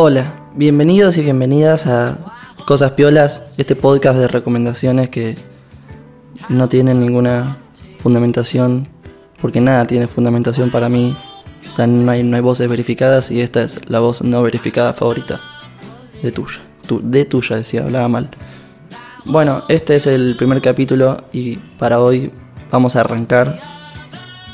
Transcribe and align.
Hola, 0.00 0.32
bienvenidos 0.54 1.18
y 1.18 1.22
bienvenidas 1.22 1.88
a 1.88 2.18
Cosas 2.66 2.92
Piolas, 2.92 3.42
este 3.56 3.74
podcast 3.74 4.16
de 4.16 4.28
recomendaciones 4.28 5.08
que 5.08 5.36
no 6.48 6.68
tienen 6.68 7.00
ninguna 7.00 7.56
fundamentación, 7.98 8.86
porque 9.40 9.60
nada 9.60 9.86
tiene 9.86 10.06
fundamentación 10.06 10.70
para 10.70 10.88
mí. 10.88 11.16
O 11.66 11.70
sea, 11.70 11.86
no 11.86 12.10
hay, 12.10 12.22
no 12.22 12.36
hay 12.36 12.42
voces 12.42 12.68
verificadas 12.68 13.30
y 13.30 13.40
esta 13.40 13.62
es 13.62 13.88
la 13.90 14.00
voz 14.00 14.22
no 14.22 14.42
verificada 14.42 14.94
favorita 14.94 15.40
de 16.22 16.32
tuya. 16.32 16.60
Tu- 16.86 17.00
de 17.04 17.24
tuya, 17.24 17.56
decía, 17.56 17.82
hablaba 17.82 18.08
mal. 18.08 18.30
Bueno, 19.24 19.64
este 19.68 19.96
es 19.96 20.06
el 20.06 20.36
primer 20.36 20.62
capítulo 20.62 21.18
y 21.32 21.56
para 21.78 22.00
hoy 22.00 22.30
vamos 22.70 22.96
a 22.96 23.00
arrancar 23.00 23.60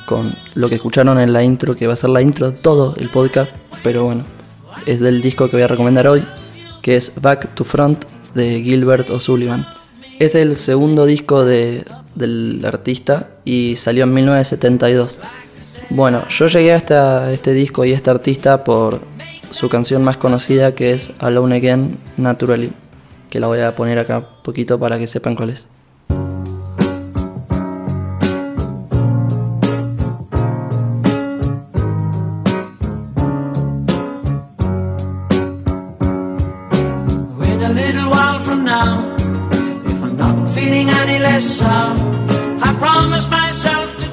con 0.06 0.34
lo 0.54 0.68
que 0.68 0.74
escucharon 0.74 1.18
en 1.20 1.32
la 1.32 1.42
intro, 1.44 1.76
que 1.76 1.86
va 1.86 1.92
a 1.92 1.96
ser 1.96 2.10
la 2.10 2.20
intro 2.22 2.50
de 2.50 2.56
todo 2.58 2.94
el 2.98 3.10
podcast, 3.10 3.52
pero 3.82 4.04
bueno, 4.04 4.24
es 4.86 5.00
del 5.00 5.22
disco 5.22 5.48
que 5.48 5.56
voy 5.56 5.62
a 5.62 5.68
recomendar 5.68 6.08
hoy, 6.08 6.24
que 6.82 6.96
es 6.96 7.12
Back 7.22 7.54
to 7.54 7.64
Front 7.64 8.04
de 8.34 8.60
Gilbert 8.62 9.08
O'Sullivan. 9.10 9.66
Es 10.18 10.34
el 10.34 10.56
segundo 10.56 11.06
disco 11.06 11.44
de- 11.44 11.84
del 12.16 12.62
artista 12.64 13.30
y 13.44 13.76
salió 13.76 14.04
en 14.04 14.14
1972. 14.14 15.18
Bueno, 15.90 16.26
yo 16.28 16.46
llegué 16.46 16.72
hasta 16.72 17.32
este 17.32 17.52
disco 17.52 17.84
y 17.84 17.92
este 17.92 18.10
artista 18.10 18.64
por 18.64 19.00
su 19.50 19.68
canción 19.68 20.02
más 20.02 20.16
conocida 20.16 20.74
que 20.74 20.92
es 20.92 21.12
Alone 21.18 21.56
Again 21.56 21.98
Naturally, 22.16 22.72
que 23.30 23.40
la 23.40 23.46
voy 23.46 23.60
a 23.60 23.74
poner 23.74 23.98
acá 23.98 24.18
un 24.18 24.42
poquito 24.42 24.78
para 24.78 24.98
que 24.98 25.06
sepan 25.06 25.36
cuál 25.36 25.50
es. 25.50 25.68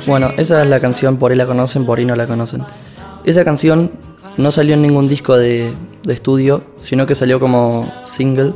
Bueno, 0.08 0.31
esa 0.38 0.61
es 0.61 0.67
la 0.67 0.80
canción, 0.80 1.17
por 1.17 1.31
ahí 1.31 1.38
la 1.38 1.45
conocen, 1.45 1.86
por 1.86 2.00
ahí 2.00 2.06
no 2.06 2.16
la 2.16 2.28
conocen. 2.28 2.64
Esa 3.23 3.45
canción 3.45 3.92
no 4.38 4.52
salió 4.52 4.73
en 4.73 4.81
ningún 4.81 5.08
disco 5.08 5.38
de, 5.38 5.73
estudio, 6.08 6.64
sino 6.78 7.06
que 7.06 7.14
salió 7.14 7.39
como 7.39 7.89
single 8.06 8.53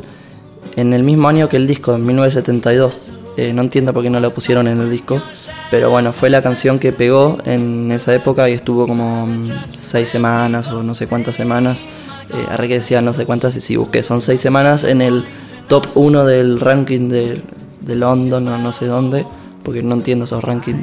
en 0.76 0.94
el 0.94 1.04
mismo 1.04 1.28
año 1.28 1.48
que 1.48 1.58
el 1.58 1.68
disco, 1.68 1.96
en 1.96 2.06
1972. 2.06 3.12
Eh, 3.38 3.54
no 3.54 3.62
entiendo 3.62 3.94
por 3.94 4.02
qué 4.02 4.10
no 4.10 4.20
la 4.20 4.34
pusieron 4.34 4.68
en 4.68 4.80
el 4.80 4.90
disco, 4.90 5.22
pero 5.70 5.90
bueno, 5.90 6.14
fue 6.14 6.30
la 6.30 6.42
canción 6.42 6.80
que 6.80 6.94
pegó 6.94 7.38
en 7.44 7.92
esa 7.92 8.16
época 8.16 8.50
y 8.50 8.54
estuvo 8.54 8.88
como 8.88 9.28
mm, 9.28 9.74
seis 9.74 10.08
semanas 10.08 10.70
o 10.70 10.82
no 10.84 10.96
sé 10.96 11.08
cuántas 11.08 11.36
semanas. 11.36 11.84
Eh, 12.30 12.46
arre 12.50 12.70
que 12.70 12.76
decía 12.76 13.02
no 13.02 13.14
sé 13.14 13.26
cuántas 13.26 13.56
y 13.58 13.62
si 13.62 13.76
busqué, 13.76 14.04
son 14.04 14.22
seis 14.22 14.40
semanas 14.40 14.86
en 14.86 15.02
el 15.02 15.26
top 15.68 15.86
1 15.96 16.26
del 16.26 16.60
ranking 16.60 17.10
de, 17.10 17.42
de 17.82 17.96
London 17.96 18.48
o 18.48 18.58
no 18.58 18.72
sé 18.72 18.88
dónde, 18.88 19.26
porque 19.66 19.84
no 19.84 19.96
entiendo 19.96 20.24
esos 20.26 20.44
rankings. 20.44 20.80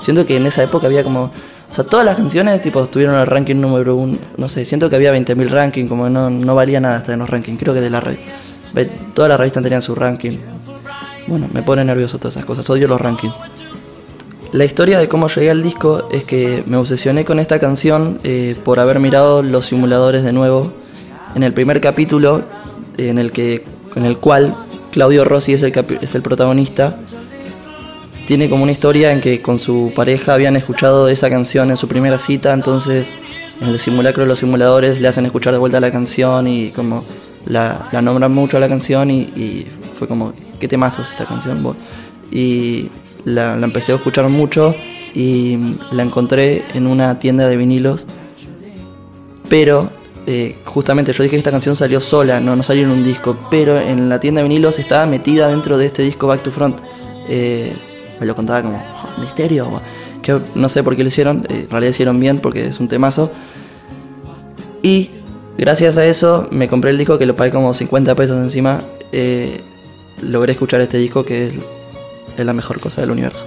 Siento 0.00 0.24
que 0.24 0.36
en 0.36 0.46
esa 0.46 0.62
época 0.62 0.86
había 0.86 1.02
como. 1.02 1.32
O 1.70 1.74
sea, 1.74 1.84
todas 1.84 2.06
las 2.06 2.16
canciones 2.16 2.62
tipo 2.62 2.82
estuvieron 2.82 3.16
en 3.16 3.22
el 3.22 3.26
ranking 3.26 3.56
número 3.56 3.96
uno. 3.96 4.16
No 4.36 4.48
sé, 4.48 4.64
siento 4.64 4.88
que 4.88 4.96
había 4.96 5.12
20.000 5.12 5.48
rankings, 5.48 5.88
como 5.88 6.08
no, 6.08 6.30
no 6.30 6.54
valía 6.54 6.80
nada 6.80 6.98
estar 6.98 7.14
en 7.14 7.18
los 7.18 7.28
rankings. 7.28 7.58
Creo 7.58 7.74
que 7.74 7.80
de 7.80 7.90
la 7.90 8.00
red. 8.00 8.18
Todas 9.14 9.28
las 9.28 9.38
revistas 9.38 9.62
tenían 9.62 9.82
su 9.82 9.94
ranking. 9.94 10.38
Bueno, 11.26 11.48
me 11.52 11.62
pone 11.62 11.84
nervioso 11.84 12.18
todas 12.18 12.36
esas 12.36 12.46
cosas. 12.46 12.68
Odio 12.70 12.86
los 12.86 13.00
rankings. 13.00 13.34
La 14.52 14.64
historia 14.64 14.98
de 14.98 15.08
cómo 15.08 15.28
llegué 15.28 15.50
al 15.50 15.62
disco 15.62 16.08
es 16.10 16.24
que 16.24 16.62
me 16.66 16.78
obsesioné 16.78 17.26
con 17.26 17.38
esta 17.38 17.58
canción 17.58 18.18
eh, 18.24 18.56
por 18.64 18.80
haber 18.80 18.98
mirado 18.98 19.42
los 19.42 19.66
simuladores 19.66 20.24
de 20.24 20.32
nuevo. 20.32 20.72
En 21.34 21.42
el 21.42 21.52
primer 21.52 21.82
capítulo, 21.82 22.44
en 22.96 23.18
el, 23.18 23.30
que, 23.30 23.64
en 23.94 24.06
el 24.06 24.16
cual 24.16 24.56
Claudio 24.90 25.26
Rossi 25.26 25.52
es 25.52 25.62
el, 25.62 25.72
es 26.00 26.14
el 26.14 26.22
protagonista, 26.22 26.98
tiene 28.28 28.50
como 28.50 28.62
una 28.62 28.72
historia 28.72 29.10
en 29.10 29.22
que 29.22 29.40
con 29.40 29.58
su 29.58 29.90
pareja 29.96 30.34
habían 30.34 30.54
escuchado 30.54 31.08
esa 31.08 31.30
canción 31.30 31.70
en 31.70 31.78
su 31.78 31.88
primera 31.88 32.18
cita, 32.18 32.52
entonces 32.52 33.14
en 33.58 33.68
el 33.68 33.78
simulacro 33.78 34.24
de 34.24 34.28
los 34.28 34.40
simuladores 34.40 35.00
le 35.00 35.08
hacen 35.08 35.24
escuchar 35.24 35.54
de 35.54 35.58
vuelta 35.58 35.80
la 35.80 35.90
canción 35.90 36.46
y 36.46 36.68
como 36.68 37.02
la, 37.46 37.88
la 37.90 38.02
nombran 38.02 38.30
mucho 38.30 38.58
a 38.58 38.60
la 38.60 38.68
canción 38.68 39.10
y, 39.10 39.20
y 39.34 39.66
fue 39.98 40.06
como, 40.06 40.34
¿qué 40.60 40.68
temazo 40.68 41.00
es 41.00 41.10
esta 41.10 41.24
canción? 41.24 41.74
Y 42.30 42.90
la, 43.24 43.56
la 43.56 43.64
empecé 43.64 43.92
a 43.92 43.94
escuchar 43.94 44.28
mucho 44.28 44.74
y 45.14 45.56
la 45.90 46.02
encontré 46.02 46.66
en 46.74 46.86
una 46.86 47.18
tienda 47.18 47.48
de 47.48 47.56
vinilos, 47.56 48.04
pero 49.48 49.88
eh, 50.26 50.58
justamente 50.66 51.14
yo 51.14 51.22
dije 51.22 51.36
que 51.36 51.38
esta 51.38 51.50
canción 51.50 51.74
salió 51.74 51.98
sola, 52.02 52.40
no, 52.40 52.54
no 52.54 52.62
salió 52.62 52.82
en 52.82 52.90
un 52.90 53.02
disco, 53.02 53.38
pero 53.50 53.80
en 53.80 54.10
la 54.10 54.20
tienda 54.20 54.42
de 54.42 54.48
vinilos 54.48 54.78
estaba 54.78 55.06
metida 55.06 55.48
dentro 55.48 55.78
de 55.78 55.86
este 55.86 56.02
disco 56.02 56.26
Back 56.26 56.42
to 56.42 56.52
Front. 56.52 56.82
Eh, 57.30 57.72
me 58.20 58.26
lo 58.26 58.34
contaba 58.36 58.62
como, 58.62 58.76
"Oh, 58.76 59.20
misterio, 59.20 59.80
que 60.22 60.40
no 60.54 60.68
sé 60.68 60.82
por 60.82 60.96
qué 60.96 61.02
lo 61.02 61.08
hicieron, 61.08 61.46
eh, 61.48 61.62
en 61.64 61.70
realidad 61.70 61.90
hicieron 61.90 62.18
bien 62.20 62.38
porque 62.40 62.66
es 62.66 62.80
un 62.80 62.88
temazo. 62.88 63.30
Y 64.82 65.10
gracias 65.56 65.96
a 65.96 66.04
eso 66.06 66.48
me 66.50 66.68
compré 66.68 66.90
el 66.90 66.98
disco 66.98 67.18
que 67.18 67.26
lo 67.26 67.36
pagué 67.36 67.50
como 67.50 67.72
50 67.74 68.14
pesos 68.14 68.36
encima. 68.38 68.80
eh, 69.12 69.60
logré 70.20 70.52
escuchar 70.52 70.80
este 70.80 70.98
disco 70.98 71.24
que 71.24 71.46
es, 71.46 71.52
es 72.36 72.44
la 72.44 72.52
mejor 72.52 72.78
cosa 72.80 73.00
del 73.00 73.10
universo. 73.12 73.46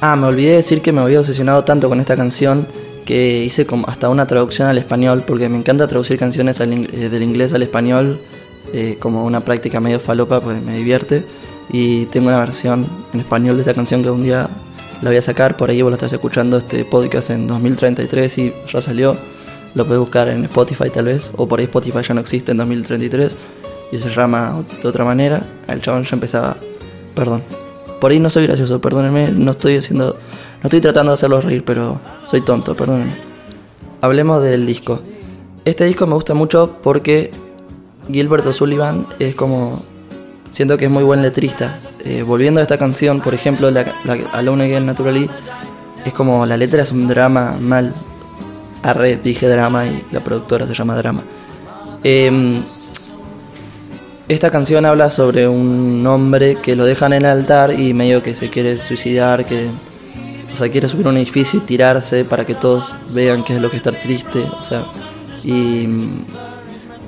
Ah, 0.00 0.16
me 0.16 0.26
olvidé 0.26 0.54
decir 0.56 0.80
que 0.82 0.90
me 0.92 1.00
había 1.02 1.18
obsesionado 1.20 1.64
tanto 1.64 1.88
con 1.88 2.00
esta 2.00 2.16
canción 2.16 2.66
que 3.04 3.42
hice 3.44 3.66
como 3.66 3.88
hasta 3.88 4.08
una 4.08 4.26
traducción 4.26 4.68
al 4.68 4.78
español 4.78 5.24
porque 5.26 5.48
me 5.48 5.58
encanta 5.58 5.86
traducir 5.88 6.16
canciones 6.16 6.60
al 6.60 6.70
ing- 6.72 6.88
eh, 6.94 7.08
del 7.08 7.22
inglés 7.24 7.52
al 7.52 7.62
español 7.62 8.20
eh, 8.72 8.96
como 9.00 9.24
una 9.24 9.40
práctica 9.40 9.80
medio 9.80 9.98
falopa, 10.00 10.40
pues 10.40 10.62
me 10.62 10.76
divierte. 10.76 11.24
Y 11.72 12.06
tengo 12.06 12.28
una 12.28 12.38
versión 12.38 12.86
en 13.14 13.20
español 13.20 13.56
de 13.56 13.62
esa 13.62 13.74
canción 13.74 14.02
que 14.02 14.10
un 14.10 14.22
día 14.22 14.48
la 15.00 15.10
voy 15.10 15.16
a 15.16 15.22
sacar. 15.22 15.56
Por 15.56 15.70
ahí 15.70 15.82
vos 15.82 15.90
lo 15.90 15.94
estás 15.94 16.12
escuchando 16.12 16.58
este 16.58 16.84
podcast 16.84 17.30
en 17.30 17.46
2033 17.46 18.38
y 18.38 18.52
ya 18.70 18.80
salió. 18.80 19.16
Lo 19.74 19.86
puedes 19.86 20.00
buscar 20.00 20.28
en 20.28 20.44
Spotify 20.44 20.90
tal 20.90 21.06
vez, 21.06 21.32
o 21.36 21.48
por 21.48 21.58
ahí 21.58 21.64
Spotify 21.64 22.02
ya 22.06 22.14
no 22.14 22.20
existe 22.20 22.52
en 22.52 22.58
2033 22.58 23.34
y 23.90 23.98
se 23.98 24.10
llama 24.10 24.64
de 24.82 24.88
otra 24.88 25.04
manera. 25.04 25.42
El 25.66 25.80
chabón 25.80 26.04
ya 26.04 26.14
empezaba. 26.14 26.56
Perdón. 27.14 27.42
Por 28.00 28.10
ahí 28.10 28.18
no 28.18 28.30
soy 28.30 28.46
gracioso, 28.46 28.80
perdónenme, 28.80 29.30
no 29.30 29.52
estoy 29.52 29.76
haciendo. 29.76 30.14
No 30.62 30.64
estoy 30.64 30.80
tratando 30.80 31.12
de 31.12 31.14
hacerlos 31.14 31.44
reír, 31.44 31.64
pero 31.64 32.00
soy 32.24 32.40
tonto, 32.40 32.74
perdónenme. 32.74 33.14
Hablemos 34.00 34.42
del 34.42 34.66
disco. 34.66 35.00
Este 35.64 35.84
disco 35.84 36.06
me 36.06 36.14
gusta 36.14 36.34
mucho 36.34 36.78
porque 36.82 37.30
Gilbert 38.10 38.44
O'Sullivan 38.46 39.06
es 39.18 39.34
como. 39.34 39.80
Siento 40.52 40.78
que 40.78 40.84
es 40.84 40.90
muy 40.90 41.02
buen 41.02 41.22
letrista. 41.22 41.78
Eh, 42.04 42.22
volviendo 42.22 42.60
a 42.60 42.62
esta 42.62 42.78
canción, 42.78 43.20
por 43.20 43.34
ejemplo, 43.34 43.70
la, 43.70 43.94
la 44.04 44.12
Alone 44.32 44.64
Again 44.64 44.86
Naturally, 44.86 45.28
es 46.04 46.12
como 46.12 46.46
la 46.46 46.56
letra 46.56 46.82
es 46.82 46.92
un 46.92 47.08
drama 47.08 47.56
mal. 47.58 47.92
Arre, 48.82 49.16
dije 49.16 49.48
drama 49.48 49.86
y 49.86 50.04
la 50.12 50.20
productora 50.20 50.66
se 50.66 50.74
llama 50.74 50.94
drama. 50.94 51.22
Em, 52.04 52.62
esta 54.28 54.50
canción 54.50 54.84
habla 54.84 55.08
sobre 55.08 55.48
un 55.48 56.06
hombre 56.06 56.56
que 56.56 56.76
lo 56.76 56.84
dejan 56.84 57.12
en 57.12 57.22
el 57.22 57.30
altar 57.30 57.78
y 57.78 57.94
medio 57.94 58.22
que 58.22 58.34
se 58.34 58.50
quiere 58.50 58.80
suicidar, 58.80 59.44
que 59.44 59.70
o 60.52 60.56
sea, 60.56 60.70
quiere 60.70 60.88
subir 60.88 61.06
a 61.06 61.10
un 61.10 61.16
edificio 61.16 61.60
y 61.60 61.62
tirarse 61.62 62.24
para 62.24 62.44
que 62.44 62.54
todos 62.54 62.94
vean 63.10 63.42
qué 63.42 63.54
es 63.54 63.62
lo 63.62 63.70
que 63.70 63.76
es 63.76 63.80
estar 63.80 63.98
triste, 63.98 64.40
o 64.60 64.64
sea, 64.64 64.84
y 65.44 65.86
mm, 65.86 66.24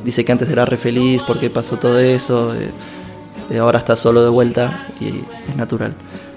dice 0.05 0.25
que 0.25 0.32
antes 0.32 0.49
era 0.49 0.64
re 0.64 0.76
feliz 0.76 1.23
porque 1.26 1.50
pasó 1.50 1.76
todo 1.76 1.99
eso, 1.99 2.55
eh, 2.55 2.70
eh, 3.50 3.58
ahora 3.58 3.79
está 3.79 3.96
solo 3.96 4.23
de 4.23 4.31
vuelta 4.31 4.88
y 5.00 5.23
es 5.49 5.56
natural. 5.56 5.94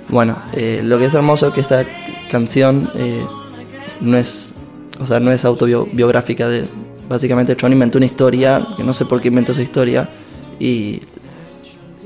Bueno, 0.09 0.41
eh, 0.53 0.81
lo 0.83 0.97
que 0.97 1.05
es 1.05 1.13
hermoso 1.13 1.47
es 1.47 1.53
que 1.53 1.61
esta 1.61 1.85
canción 2.31 2.89
eh, 2.95 3.25
no 4.01 4.17
es, 4.17 4.53
o 4.99 5.05
sea, 5.05 5.19
no 5.19 5.31
es 5.31 5.43
autobiográfica 5.45 6.47
de, 6.47 6.65
básicamente 7.09 7.57
John 7.59 7.73
inventó 7.73 7.97
una 7.97 8.05
historia, 8.05 8.67
que 8.77 8.83
no 8.83 8.93
sé 8.93 9.05
por 9.05 9.21
qué 9.21 9.27
inventó 9.27 9.51
esa 9.51 9.61
historia, 9.61 10.09
y 10.59 11.01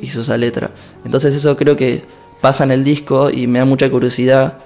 hizo 0.01 0.21
esa 0.21 0.38
letra. 0.38 0.71
Entonces 1.06 1.36
eso 1.36 1.56
creo 1.56 1.75
que 1.75 2.03
pasa 2.42 2.63
en 2.63 2.71
el 2.71 2.83
disco 2.83 3.30
y 3.30 3.48
me 3.48 3.59
da 3.59 3.65
mucha 3.65 3.89
curiosidad. 3.89 4.57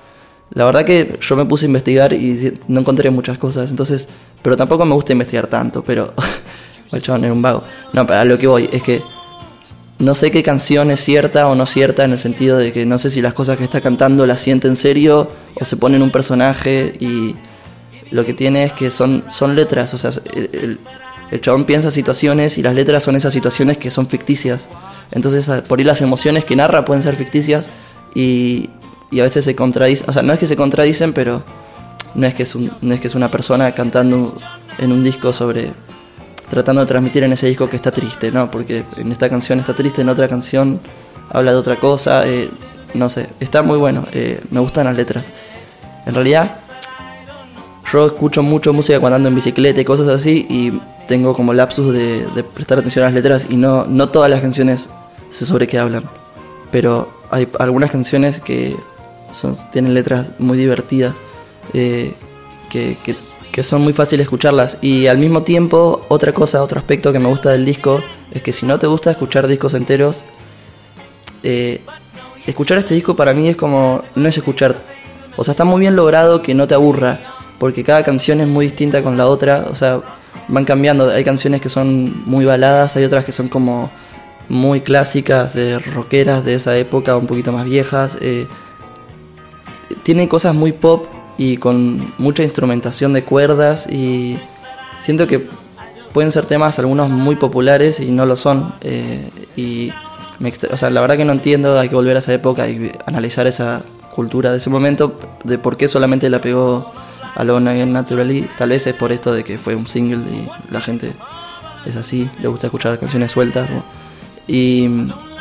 La 0.52 0.66
verdad 0.66 0.86
que 0.86 1.18
yo 1.20 1.36
me 1.36 1.46
puse 1.46 1.66
a 1.66 1.68
investigar 1.68 2.14
y 2.14 2.58
no 2.68 2.80
encontré 2.80 3.10
muchas 3.10 3.38
cosas, 3.38 3.70
entonces, 3.70 4.08
pero 4.42 4.56
tampoco 4.56 4.86
me 4.86 4.94
gusta 4.94 5.12
investigar 5.12 5.48
tanto, 5.48 5.84
pero 5.84 6.14
el 6.92 7.02
chabón 7.02 7.26
era 7.26 7.34
un 7.34 7.42
vago. 7.42 7.64
No, 7.94 8.08
para 8.08 8.24
lo 8.24 8.38
que 8.38 8.48
voy 8.48 8.70
es 8.72 8.82
que 8.82 9.02
no 10.00 10.14
sé 10.14 10.32
qué 10.32 10.44
canción 10.44 10.92
es 10.92 11.00
cierta 11.00 11.48
o 11.48 11.56
no 11.56 11.66
cierta 11.66 12.04
en 12.04 12.12
el 12.12 12.20
sentido 12.20 12.58
de 12.58 12.72
que 12.72 12.86
no 12.86 12.98
sé 12.98 13.10
si 13.10 13.22
las 13.22 13.34
cosas 13.34 13.58
que 13.58 13.64
está 13.64 13.80
cantando 13.80 14.28
las 14.28 14.42
siente 14.42 14.68
en 14.68 14.76
serio 14.76 15.30
o 15.60 15.64
se 15.64 15.78
pone 15.78 15.96
en 15.96 16.04
un 16.04 16.12
personaje 16.12 16.94
y 17.00 17.36
lo 18.12 18.26
que 18.26 18.34
tiene 18.34 18.66
es 18.66 18.74
que 18.74 18.92
son, 18.92 19.24
son 19.30 19.56
letras, 19.56 19.94
o 19.94 19.98
sea, 19.98 20.12
el, 20.34 20.80
chabón 21.42 21.66
piensa 21.66 21.92
situaciones 21.92 22.58
y 22.58 22.62
las 22.62 22.76
letras 22.76 23.04
son 23.04 23.16
esas 23.16 23.34
situaciones 23.34 23.78
que 23.78 23.90
son 23.90 24.08
ficticias. 24.08 24.70
Entonces, 25.12 25.50
por 25.68 25.80
ahí 25.80 25.86
las 25.86 26.00
emociones 26.02 26.46
que 26.46 26.56
narra 26.56 26.86
pueden 26.86 27.04
ser 27.04 27.18
ficticias 27.18 27.68
y, 28.14 28.70
y 29.12 29.20
a 29.20 29.24
veces 29.24 29.44
se 29.44 29.54
contradicen, 29.54 30.10
o 30.10 30.14
sea, 30.14 30.22
no 30.22 30.32
es 30.32 30.40
que 30.40 30.48
se 30.48 30.56
contradicen, 30.56 31.12
pero 31.12 31.44
no 32.14 32.26
es 32.26 32.34
que 32.34 32.44
es, 32.44 32.56
no 32.56 32.94
es 32.94 33.02
que 33.02 33.08
es 33.08 33.16
una 33.16 33.32
persona 33.32 33.74
cantando 33.74 34.34
en 34.78 34.92
un 34.92 35.04
disco 35.04 35.34
sobre 35.34 35.72
tratando 36.50 36.82
de 36.82 36.88
transmitir 36.88 37.24
en 37.24 37.34
ese 37.34 37.48
disco 37.48 37.70
que 37.70 37.76
está 37.76 37.92
triste, 37.92 38.32
¿no? 38.32 38.50
Porque 38.52 38.84
en 38.98 39.12
esta 39.12 39.30
canción 39.30 39.60
está 39.60 39.74
triste, 39.74 40.02
en 40.02 40.10
otra 40.10 40.28
canción 40.28 40.80
habla 41.30 41.52
de 41.52 41.58
otra 41.58 41.76
cosa, 41.78 42.28
eh, 42.28 42.50
no 42.94 43.10
sé, 43.10 43.30
está 43.40 43.62
muy 43.62 43.78
bueno, 43.78 44.06
eh, 44.14 44.42
me 44.52 44.60
gustan 44.60 44.86
las 44.86 44.96
letras. 44.96 45.28
En 46.06 46.14
realidad, 46.14 46.60
yo 47.92 48.06
escucho 48.06 48.44
mucho 48.44 48.74
música 48.74 49.00
cuando 49.00 49.16
ando 49.16 49.30
en 49.30 49.36
bicicleta 49.36 49.82
y 49.82 49.86
cosas 49.86 50.08
así 50.08 50.46
y 50.50 50.80
tengo 51.08 51.34
como 51.34 51.54
lapsus 51.54 51.94
de, 51.94 52.26
de 52.28 52.44
prestar 52.44 52.80
atención 52.80 53.04
a 53.04 53.08
las 53.08 53.16
letras 53.16 53.48
y 53.50 53.58
no, 53.58 53.86
no 53.86 54.10
todas 54.10 54.30
las 54.30 54.42
canciones 54.42 54.90
sé 55.30 55.46
sobre 55.46 55.68
qué 55.68 55.80
hablan, 55.80 56.04
pero 56.72 57.10
hay 57.30 57.48
algunas 57.60 57.92
canciones 57.92 58.40
que 58.40 58.76
son, 59.32 59.56
tienen 59.72 59.94
letras 59.94 60.32
muy 60.40 60.58
divertidas, 60.58 61.16
eh, 61.74 62.14
que, 62.70 62.98
que 63.04 63.16
que 63.56 63.64
son 63.64 63.84
muy 63.84 63.94
fáciles 63.94 64.26
escucharlas. 64.26 64.78
Y 64.82 65.08
al 65.08 65.18
mismo 65.18 65.44
tiempo, 65.44 66.02
otra 66.10 66.34
cosa, 66.34 66.62
otro 66.62 66.78
aspecto 66.78 67.14
que 67.14 67.20
me 67.20 67.30
gusta 67.30 67.52
del 67.52 67.64
disco 67.64 68.04
es 68.34 68.42
que 68.42 68.52
si 68.52 68.66
no 68.66 68.78
te 68.80 68.86
gusta 68.86 69.12
escuchar 69.12 69.48
discos 69.48 69.74
enteros, 69.76 70.26
eh, 71.42 71.80
escuchar 72.46 72.80
este 72.80 72.96
disco 72.96 73.16
para 73.16 73.34
mí 73.34 73.48
es 73.48 73.56
como, 73.56 74.02
no 74.14 74.28
es 74.28 74.36
escuchar, 74.36 74.82
o 75.38 75.44
sea, 75.46 75.54
está 75.54 75.64
muy 75.64 75.80
bien 75.80 75.96
logrado 75.96 76.42
que 76.42 76.54
no 76.54 76.68
te 76.68 76.76
aburra, 76.76 77.22
porque 77.58 77.86
cada 77.86 78.04
canción 78.04 78.42
es 78.42 78.48
muy 78.48 78.66
distinta 78.66 79.02
con 79.02 79.16
la 79.16 79.26
otra, 79.26 79.68
o 79.72 79.76
sea, 79.76 80.02
van 80.50 80.66
cambiando, 80.66 81.10
hay 81.10 81.24
canciones 81.24 81.62
que 81.62 81.70
son 81.70 82.24
muy 82.26 82.44
baladas, 82.44 82.98
hay 82.98 83.06
otras 83.06 83.24
que 83.24 83.32
son 83.32 83.48
como 83.48 83.90
muy 84.50 84.82
clásicas, 84.82 85.56
eh, 85.56 85.80
rockeras 85.80 86.44
de 86.44 86.56
esa 86.56 86.76
época, 86.76 87.16
un 87.16 87.26
poquito 87.26 87.54
más 87.54 87.64
viejas. 87.64 88.18
Eh, 88.20 88.48
tiene 90.04 90.28
cosas 90.28 90.54
muy 90.54 90.74
pop 90.74 91.15
y 91.38 91.58
con 91.58 92.14
mucha 92.18 92.44
instrumentación 92.44 93.14
de 93.14 93.24
cuerdas 93.24 93.88
y 93.90 94.38
siento 94.98 95.28
que 95.28 95.48
pueden 96.14 96.32
ser 96.32 96.46
temas 96.46 96.80
algunos 96.80 97.10
muy 97.10 97.36
populares 97.36 98.00
y 98.00 98.12
no 98.12 98.26
lo 98.26 98.36
son. 98.36 98.74
Eh, 98.82 99.30
y 99.56 99.92
me, 100.40 100.54
o 100.72 100.78
sea, 100.78 100.90
la 100.90 101.02
verdad 101.02 101.18
que 101.18 101.26
no 101.26 101.34
entiendo, 101.34 101.78
hay 101.80 101.90
que 101.90 101.96
volver 101.96 102.16
a 102.16 102.20
esa 102.20 102.34
época 102.34 102.68
y 102.70 102.92
analizar 103.06 103.48
esa 103.48 103.84
cultura 104.14 104.52
de 104.52 104.58
ese 104.58 104.70
momento, 104.70 105.20
de 105.44 105.58
por 105.58 105.76
qué 105.76 105.90
solamente 105.90 106.30
la 106.30 106.40
pegó 106.40 106.92
Alone 107.36 107.70
Again 107.70 107.92
Naturally. 107.92 108.48
Tal 108.58 108.70
vez 108.70 108.88
es 108.88 108.94
por 108.94 109.12
esto 109.12 109.34
de 109.34 109.44
que 109.44 109.58
fue 109.58 109.76
un 109.76 109.88
single 109.88 110.24
y 110.32 110.48
la 110.72 110.80
gente 110.80 111.12
es 111.86 111.98
así, 111.98 112.30
le 112.40 112.48
gusta 112.48 112.68
escuchar 112.68 112.98
canciones 112.98 113.32
sueltas. 113.32 113.70
¿no? 113.70 113.84
Y 114.48 114.88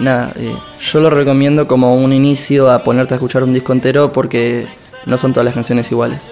nada, 0.01 0.33
eh, 0.37 0.55
yo 0.81 1.01
lo 1.01 1.11
recomiendo 1.11 1.69
como 1.69 1.95
un 1.95 2.13
inicio 2.13 2.71
a 2.71 2.83
ponerte 2.83 3.15
a 3.15 3.17
escuchar 3.17 3.45
un 3.45 3.53
disco 3.53 3.73
entero 3.73 4.13
porque 4.13 4.67
no 5.07 5.19
son 5.19 5.33
todas 5.33 5.45
las 5.45 5.55
canciones 5.55 5.91
iguales. 5.91 6.29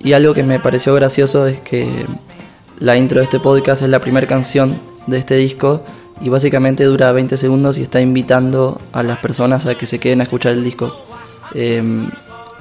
Y 0.00 0.12
algo 0.14 0.34
que 0.34 0.42
me 0.42 0.58
pareció 0.60 0.94
gracioso 0.94 1.46
es 1.46 1.60
que 1.60 2.06
la 2.78 2.96
intro 2.96 3.18
de 3.18 3.24
este 3.24 3.40
podcast 3.40 3.82
es 3.82 3.88
la 3.88 4.00
primera 4.00 4.26
canción 4.26 4.78
de 5.06 5.18
este 5.18 5.36
disco 5.36 5.82
y 6.20 6.28
básicamente 6.28 6.84
dura 6.84 7.12
20 7.12 7.36
segundos 7.36 7.78
y 7.78 7.82
está 7.82 8.00
invitando 8.00 8.80
a 8.92 9.02
las 9.02 9.18
personas 9.18 9.66
a 9.66 9.76
que 9.76 9.86
se 9.86 9.98
queden 9.98 10.20
a 10.20 10.24
escuchar 10.24 10.52
el 10.52 10.64
disco. 10.64 10.94
Eh, 11.54 11.82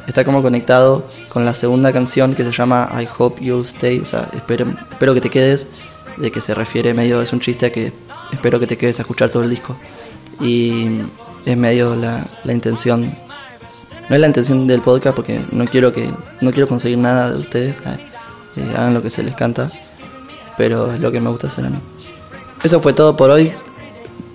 está 0.07 0.23
como 0.23 0.41
conectado 0.41 1.05
con 1.29 1.45
la 1.45 1.53
segunda 1.53 1.91
canción 1.93 2.35
que 2.35 2.43
se 2.43 2.51
llama 2.51 2.89
I 2.99 3.07
Hope 3.17 3.43
You'll 3.43 3.63
Stay, 3.63 3.99
o 3.99 4.05
sea, 4.05 4.29
espero, 4.33 4.67
espero 4.91 5.13
que 5.13 5.21
te 5.21 5.29
quedes, 5.29 5.67
de 6.17 6.31
que 6.31 6.41
se 6.41 6.53
refiere 6.53 6.93
medio, 6.93 7.21
es 7.21 7.33
un 7.33 7.39
chiste 7.39 7.67
a 7.67 7.71
que 7.71 7.93
espero 8.31 8.59
que 8.59 8.67
te 8.67 8.77
quedes 8.77 8.99
a 8.99 9.03
escuchar 9.03 9.29
todo 9.29 9.43
el 9.43 9.49
disco. 9.49 9.75
Y 10.39 11.01
es 11.45 11.57
medio 11.57 11.95
la, 11.95 12.25
la 12.43 12.53
intención 12.53 13.15
no 14.11 14.15
es 14.15 14.19
la 14.19 14.27
intención 14.27 14.67
del 14.67 14.81
podcast 14.81 15.15
porque 15.15 15.39
no 15.53 15.65
quiero 15.67 15.93
que 15.93 16.11
no 16.41 16.51
quiero 16.51 16.67
conseguir 16.67 16.97
nada 16.97 17.31
de 17.31 17.39
ustedes. 17.39 17.81
Eh, 18.57 18.73
hagan 18.75 18.93
lo 18.93 19.01
que 19.01 19.09
se 19.09 19.23
les 19.23 19.35
canta, 19.35 19.69
pero 20.57 20.91
es 20.91 20.99
lo 20.99 21.13
que 21.13 21.21
me 21.21 21.29
gusta 21.29 21.47
hacer 21.47 21.65
a 21.65 21.69
mí. 21.69 21.77
Eso 22.61 22.81
fue 22.81 22.91
todo 22.91 23.15
por 23.15 23.29
hoy. 23.29 23.53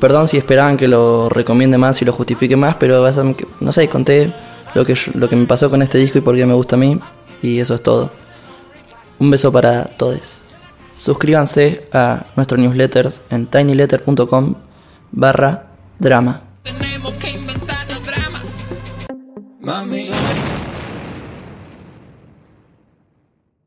Perdón 0.01 0.29
si 0.29 0.39
esperaban 0.39 0.79
que 0.79 0.89
lo 0.89 1.29
recomiende 1.29 1.77
más 1.77 2.01
y 2.01 2.07
lo 2.07 2.15
justifique 2.15 2.57
más, 2.57 2.77
pero 2.77 3.07
no 3.61 3.71
sé, 3.71 3.87
conté 3.91 4.33
lo 4.75 4.87
que, 4.87 4.97
lo 5.13 5.29
que 5.29 5.37
me 5.37 5.45
pasó 5.45 5.69
con 5.69 5.83
este 5.83 5.99
disco 5.99 6.17
y 6.17 6.23
por 6.23 6.35
qué 6.35 6.47
me 6.47 6.55
gusta 6.55 6.77
a 6.77 6.79
mí. 6.79 6.99
Y 7.43 7.61
eso 7.61 7.75
es 7.75 7.83
todo. 7.83 8.09
Un 9.19 9.31
beso 9.31 9.53
para 9.53 9.85
todos. 9.85 10.41
Suscríbanse 10.91 11.87
a 11.93 12.25
nuestros 12.35 12.59
newsletters 12.59 13.21
en 13.29 13.47
tinyletter.com 13.47 14.55
barra 15.13 15.67
drama. 15.99 16.46